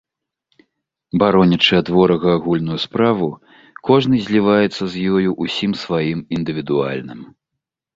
[1.23, 3.29] Баронячы ад ворага агульную справу,
[3.91, 7.19] кожны зліваецца з ёю ўсім сваім індывідуальным.